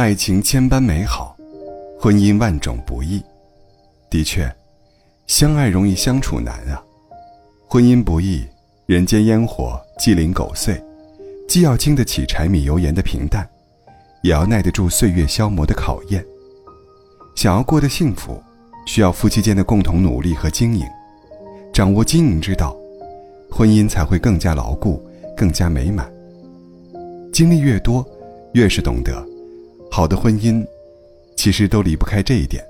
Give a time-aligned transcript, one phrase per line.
[0.00, 1.36] 爱情千般美好，
[1.98, 3.22] 婚姻万种不易。
[4.08, 4.50] 的确，
[5.26, 6.82] 相爱容易相处难啊。
[7.68, 8.42] 婚姻不易，
[8.86, 10.82] 人间烟火鸡零狗碎，
[11.46, 13.46] 既要经得起柴米油盐的平淡，
[14.22, 16.24] 也要耐得住岁月消磨的考验。
[17.36, 18.42] 想要过得幸福，
[18.86, 20.86] 需要夫妻间的共同努力和经营，
[21.74, 22.74] 掌握经营之道，
[23.50, 26.10] 婚姻才会更加牢固，更加美满。
[27.34, 28.02] 经历越多，
[28.54, 29.22] 越是懂得。
[30.00, 30.66] 好的婚姻，
[31.36, 32.64] 其实都离不开这一点：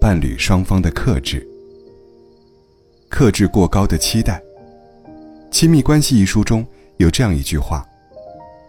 [0.00, 1.46] 伴侣双方的克制。
[3.08, 4.42] 克制过高的期待。
[5.52, 6.66] 《亲密关系》一书中
[6.96, 7.86] 有这样一句话：“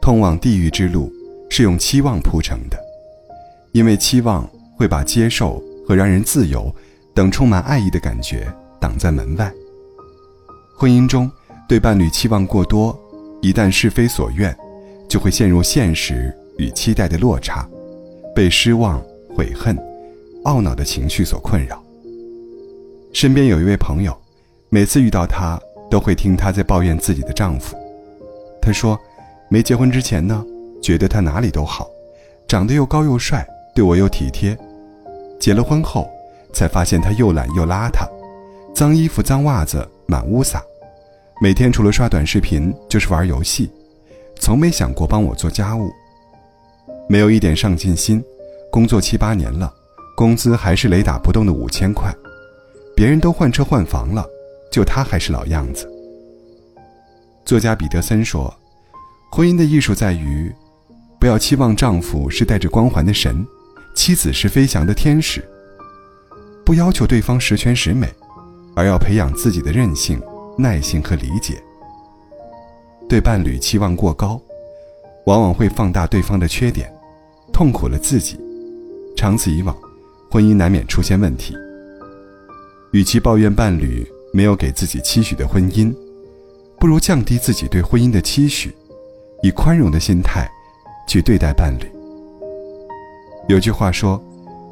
[0.00, 1.12] 通往地狱之路
[1.50, 2.78] 是用期望铺成的，
[3.72, 6.74] 因为期望会把接受和让人自由
[7.12, 8.50] 等充满爱意的感觉
[8.80, 9.52] 挡在门外。
[10.74, 11.30] 婚姻中
[11.68, 12.98] 对伴侣期望过多，
[13.42, 14.56] 一旦是非所愿，
[15.06, 17.68] 就会陷入现实。”与期待的落差，
[18.34, 19.02] 被失望、
[19.34, 19.76] 悔恨、
[20.44, 21.82] 懊恼的情绪所困扰。
[23.12, 24.16] 身边有一位朋友，
[24.68, 27.76] 每次遇到她，都会听她在抱怨自己的丈夫。
[28.60, 28.98] 她说
[29.50, 30.44] ：“没结婚之前呢，
[30.80, 31.90] 觉得他哪里都好，
[32.48, 34.56] 长得又高又帅，对我又体贴。
[35.38, 36.08] 结了婚后，
[36.52, 38.08] 才发现他又懒又邋遢，
[38.74, 40.62] 脏衣服、脏袜子满屋撒，
[41.42, 43.70] 每天除了刷短视频就是玩游戏，
[44.38, 45.90] 从没想过帮我做家务。”
[47.08, 48.22] 没有一点上进心，
[48.70, 49.72] 工作七八年了，
[50.16, 52.14] 工资还是雷打不动的五千块，
[52.96, 54.26] 别人都换车换房了，
[54.70, 55.90] 就他还是老样子。
[57.44, 58.52] 作家彼得森说
[59.32, 60.50] ：“婚姻的艺术在于，
[61.20, 63.44] 不要期望丈夫是带着光环的神，
[63.94, 65.44] 妻子是飞翔的天使。
[66.64, 68.08] 不要求对方十全十美，
[68.74, 70.22] 而要培养自己的韧性、
[70.56, 71.60] 耐心和理解。
[73.08, 74.40] 对伴侣期望过高，
[75.26, 76.92] 往往会放大对方的缺点。”
[77.52, 78.40] 痛苦了自己，
[79.14, 79.76] 长此以往，
[80.30, 81.54] 婚姻难免出现问题。
[82.92, 85.94] 与其抱怨伴侣没有给自己期许的婚姻，
[86.80, 88.74] 不如降低自己对婚姻的期许，
[89.42, 90.50] 以宽容的心态
[91.06, 91.84] 去对待伴侣。
[93.48, 94.18] 有句话说，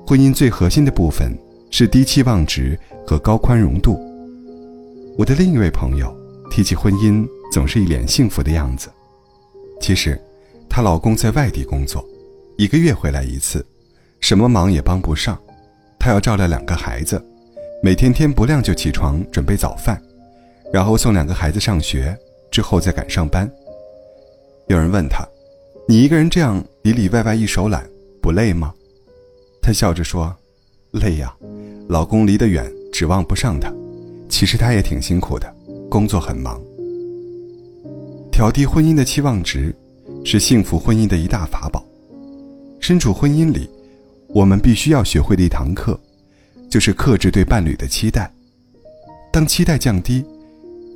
[0.06, 1.36] 婚姻最核心的部分
[1.70, 4.00] 是低期望值和高宽容度。
[5.19, 6.10] 我的另一位朋友
[6.50, 8.88] 提起婚姻，总是一脸幸福的样子。
[9.80, 10.19] 其实，
[10.70, 12.03] 她老公在外地工作。
[12.56, 13.66] 一个月回来一次，
[14.20, 15.36] 什么忙也帮不上，
[15.98, 17.22] 她要照料两个孩子，
[17.82, 20.00] 每天天不亮就起床准备早饭，
[20.72, 22.16] 然后送两个孩子上学，
[22.50, 23.50] 之后再赶上班。
[24.69, 25.26] 有人问她
[25.88, 27.84] ：“你一个人这样里里外外一手揽，
[28.22, 28.72] 不累吗？”
[29.60, 30.32] 她笑着说
[30.92, 31.34] ：“累呀，
[31.88, 33.72] 老公离得远，指望不上他。
[34.28, 35.53] 其实他也挺辛苦的，
[35.91, 36.60] 工作很忙。
[38.30, 39.75] 调低婚姻的期望值，
[40.25, 41.84] 是幸福婚姻的一大法宝。”
[42.81, 43.69] 身处婚姻里，
[44.28, 45.98] 我们必须要学会的一堂课，
[46.70, 48.32] 就是克制对伴侣的期待。
[49.32, 50.25] 当期待降低，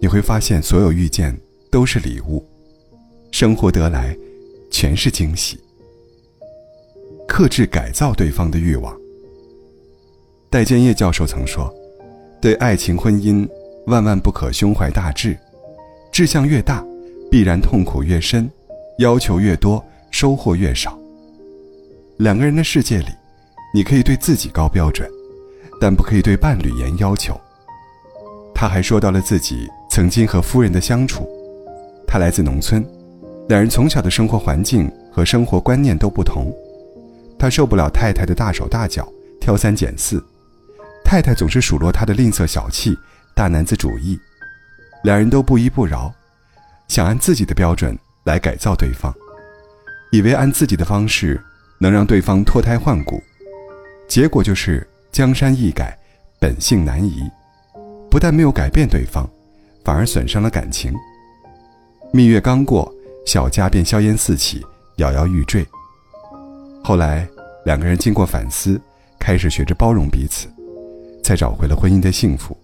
[0.01, 1.39] 你会发现所有遇见
[1.71, 2.45] 都是礼物，
[3.31, 4.17] 生活得来
[4.71, 5.59] 全是惊喜。
[7.29, 8.97] 克制改造对方的欲望。
[10.51, 11.73] 戴建业教授曾说
[12.41, 13.49] ：“对爱情婚姻，
[13.87, 15.37] 万万不可胸怀大志，
[16.13, 16.84] 志向越大，
[17.31, 18.49] 必然痛苦越深，
[18.99, 20.99] 要求越多，收获越少。”
[22.19, 23.09] 两个人的世界里，
[23.75, 25.09] 你可以对自己高标准，
[25.81, 27.38] 但不可以对伴侣严要求。
[28.54, 31.28] 他还说到了自己曾经和夫人的相处。
[32.06, 32.87] 他来自农村，
[33.49, 36.53] 两人从小的生活环境和生活观念都不同。
[37.37, 39.06] 他受不了太太的大手大脚、
[39.41, 40.25] 挑三拣四，
[41.04, 42.97] 太太总是数落他的吝啬小气、
[43.34, 44.16] 大男子主义。
[45.03, 46.15] 两人都不依不饶，
[46.87, 49.15] 想按自己的标准来改造对方，
[50.11, 51.41] 以为按自己的方式。
[51.77, 53.21] 能让对方脱胎换骨，
[54.09, 55.95] 结果就是江山易改，
[56.41, 57.29] 本性难移。
[58.09, 59.29] 不但没有改变对方，
[59.84, 60.95] 反而损伤了感情。
[62.13, 62.91] 蜜月刚过，
[63.27, 64.65] 小家便硝烟四起，
[64.97, 65.66] 摇摇欲坠。
[66.83, 67.28] 后来，
[67.66, 68.81] 两个人经过反思，
[69.19, 70.47] 开始学着包容彼此，
[71.22, 72.57] 才找回了婚姻的幸福。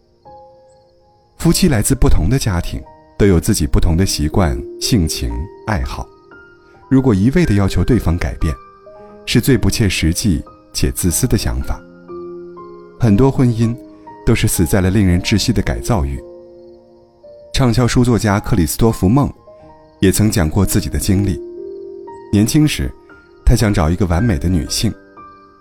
[1.37, 2.81] 夫妻来自不同的家庭，
[3.19, 5.31] 都有自己不同的习惯、性情、
[5.71, 6.05] 爱好。
[6.89, 8.53] 如果一味的要求对方改变，
[9.25, 11.81] 是最不切实际且自私的想法。
[12.99, 13.75] 很多婚姻
[14.27, 16.21] 都是死在了令人窒息的改造欲。
[17.53, 19.33] 畅销书作家克里斯托弗·梦
[20.01, 21.41] 也曾讲过自己的经历。
[22.33, 22.93] 年轻时，
[23.47, 24.93] 他想找一个完美的女性，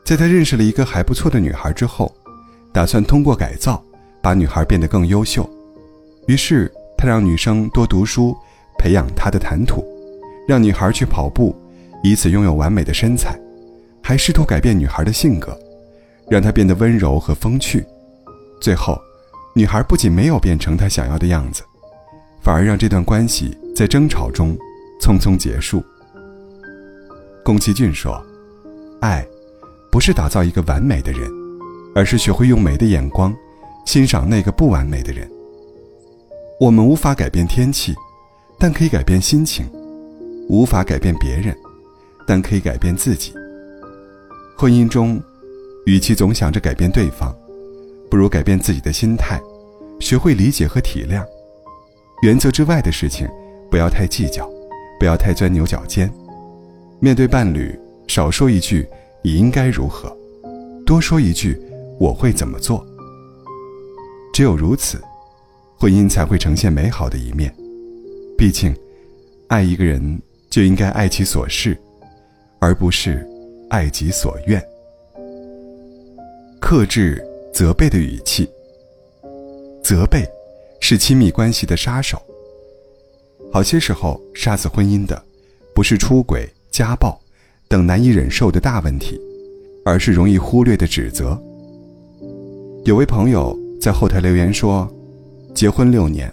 [0.04, 2.12] 在他认识了一个还不错的女孩之后，
[2.74, 3.84] 打算通过改造
[4.22, 5.48] 把女孩变得更优秀。
[6.28, 8.36] 于是，他让女生多读书，
[8.78, 9.84] 培养她的谈吐，
[10.50, 11.56] 让女孩去跑步，
[12.02, 13.40] 以此拥有完美的身材。
[14.02, 15.56] 还试图改变女孩的性格，
[16.28, 17.86] 让她变得温柔和风趣。
[18.60, 19.00] 最后，
[19.54, 21.62] 女孩不仅没有变成他想要的样子，
[22.42, 24.58] 反而让这段关系在争吵中
[25.00, 25.84] 匆匆结束。
[27.46, 28.20] 宫崎骏说
[29.02, 29.24] ：“爱，
[29.92, 31.30] 不是打造一个完美的人，
[31.94, 33.32] 而是学会用美的眼光
[33.86, 35.30] 欣赏那个不完美的人。
[36.60, 37.94] 我们无法改变天气，
[38.58, 39.68] 但可以改变心情；
[40.50, 41.56] 无法改变别人，
[42.28, 43.32] 但可以改变自己。
[44.58, 45.22] 婚姻中，
[45.86, 47.34] 与其总想着改变对方，
[48.10, 49.40] 不如改变自己的心态，
[50.00, 51.24] 学会理解和体谅。
[52.24, 53.28] 原则之外的事情，
[53.70, 54.50] 不要太计较，
[55.00, 56.12] 不要太钻牛角尖。
[57.00, 58.86] 面对伴侣，少说一句
[59.24, 60.12] ‘你应该如何’，
[60.84, 61.62] 多说一句
[62.00, 62.84] ‘我会怎么做’。
[64.34, 65.00] 只有如此，
[65.78, 67.54] 婚姻才会呈现美好的一面。
[68.36, 68.76] 毕竟，
[69.48, 71.78] 爱一个人就应该爱其所事，
[72.60, 73.28] 而不是
[73.70, 74.64] 爱己所愿。
[76.60, 77.24] 克制。
[77.52, 78.48] 责备的语气。
[79.84, 80.24] 责备，
[80.80, 82.22] 是亲密关系的杀手。
[83.52, 85.22] 好些时候，杀死婚姻的，
[85.74, 87.20] 不是出轨、家暴
[87.68, 89.20] 等难以忍受的大问题，
[89.84, 91.38] 而是容易忽略的指责。
[92.86, 94.88] 有位朋友在后台留言说，
[95.54, 96.32] 结婚六年，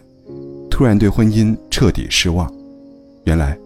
[0.70, 2.52] 突然对婚姻彻底失望。
[3.24, 3.58] 原来，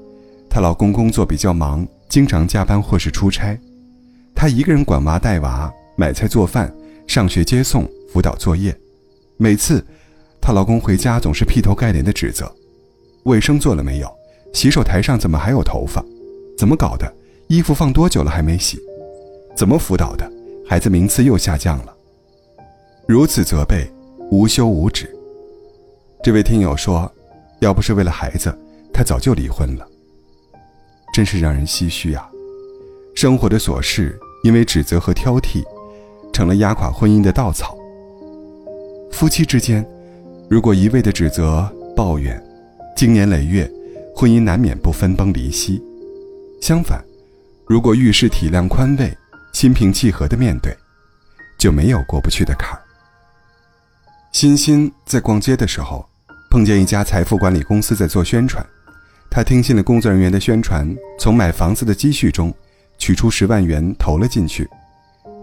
[0.50, 3.56] 她老公工作比较忙，经常加班或是出差，
[4.34, 6.70] 她一个人管娃带娃、买菜做饭。
[7.06, 8.72] 上学接送、辅导作业，
[9.36, 9.84] 每次
[10.40, 12.54] 她老公回家总是劈头盖脸的指责：
[13.24, 14.08] 卫生做了没有？
[14.52, 16.04] 洗手台上怎么还有头发？
[16.56, 17.12] 怎么搞的？
[17.48, 18.78] 衣服放多久了还没洗？
[19.56, 20.30] 怎么辅导的？
[20.68, 21.92] 孩子名次又下降了。
[23.08, 23.90] 如此责备，
[24.30, 25.12] 无休无止。
[26.22, 27.10] 这位听友说
[27.58, 28.56] ：“要不是为了孩子，
[28.92, 29.84] 他早就离婚了。”
[31.12, 32.28] 真是让人唏嘘啊！
[33.14, 35.62] 生活的琐事，因为指责和挑剔。
[36.32, 37.76] 成了压垮婚姻的稻草。
[39.10, 39.84] 夫妻之间，
[40.48, 42.40] 如果一味的指责、抱怨，
[42.96, 43.70] 经年累月，
[44.14, 45.82] 婚姻难免不分崩离析。
[46.62, 47.04] 相反，
[47.66, 49.12] 如果遇事体谅宽慰，
[49.52, 50.74] 心平气和的面对，
[51.58, 52.80] 就没有过不去的坎儿。
[54.32, 56.06] 欣欣在逛街的时候，
[56.50, 58.64] 碰见一家财富管理公司在做宣传，
[59.30, 62.52] 他听信了工作人员的宣传，从买房子的积蓄中
[62.98, 64.68] 取出十万元投了进去。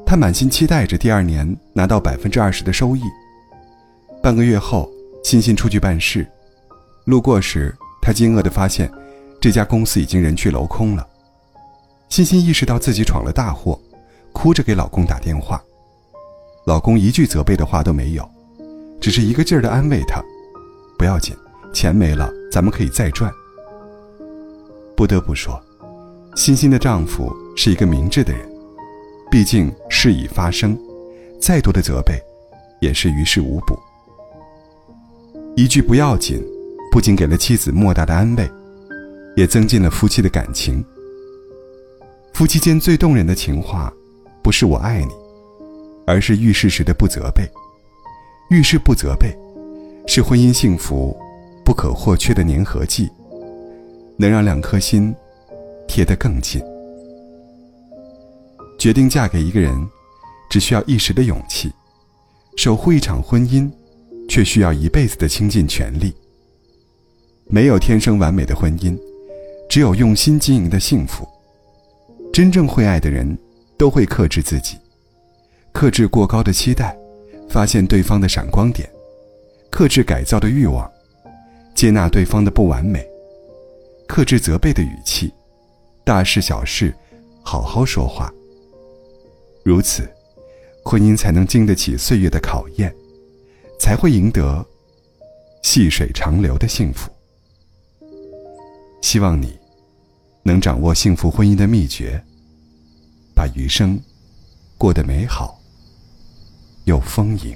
[0.05, 3.01] 他满心期待着第二年拿到百分之二十的收益。
[4.21, 4.89] 半个月后，
[5.23, 6.27] 欣欣出去办事，
[7.05, 8.91] 路过时，他惊愕地发现，
[9.39, 11.07] 这家公司已经人去楼空了。
[12.09, 13.79] 欣欣意识到自己闯了大祸，
[14.33, 15.63] 哭着给老公打电话。
[16.65, 18.29] 老公一句责备的话都没有，
[18.99, 20.21] 只是一个劲儿地安慰她
[20.99, 21.33] ：“不要紧，
[21.73, 23.31] 钱没了，咱们可以再赚。”
[24.97, 25.61] 不得不说，
[26.35, 28.49] 欣欣的丈夫是一个明智的人。
[29.29, 30.75] 毕竟事已发生，
[31.39, 32.19] 再多的责备，
[32.81, 33.77] 也是于事无补。
[35.55, 36.43] 一句“不要紧”，
[36.91, 38.49] 不仅给了妻子莫大的安慰，
[39.35, 40.83] 也增进了夫妻的感情。
[42.33, 43.93] 夫妻间最动人的情话，
[44.41, 45.11] 不是“我爱你”，
[46.07, 47.47] 而是遇事时的不责备。
[48.49, 49.31] 遇事不责备，
[50.07, 51.15] 是婚姻幸福
[51.63, 53.07] 不可或缺的粘合剂，
[54.17, 55.15] 能让两颗心
[55.87, 56.61] 贴得更近。
[58.77, 59.73] 决定嫁给一个人，
[60.49, 61.69] 只需要一时的勇气；
[62.55, 63.71] 守护一场婚姻，
[64.27, 66.13] 却需要一辈子的倾尽全力。
[67.47, 68.97] 没有天生完美的婚姻，
[69.69, 71.27] 只有用心经营的幸福。
[72.33, 73.37] 真正会爱的人，
[73.77, 74.77] 都会克制自己，
[75.71, 76.95] 克制过高的期待，
[77.49, 78.87] 发现对方的闪光点，
[79.71, 80.87] 克制改造的欲望，
[81.73, 83.03] 接纳对方的不完美，
[84.07, 85.31] 克制责备的语气，
[86.03, 86.95] 大事小事，
[87.43, 88.33] 好好说话。
[89.63, 90.09] 如此，
[90.83, 92.95] 婚姻才能经得起岁月的考验，
[93.79, 94.65] 才会赢得
[95.61, 97.11] 细水长流的幸福。
[99.01, 99.57] 希望你
[100.41, 102.23] 能掌握幸福婚姻的秘诀，
[103.35, 103.99] 把余生
[104.77, 105.59] 过得美好
[106.85, 107.55] 又丰盈。